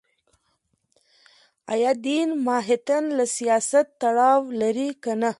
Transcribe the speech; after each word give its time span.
ایا 1.73 1.91
دین 2.07 2.29
ماهیتاً 2.45 2.97
له 3.17 3.25
سیاست 3.37 3.85
تړاو 4.01 4.41
لري 4.61 4.89
که 5.03 5.11
نه 5.21 5.29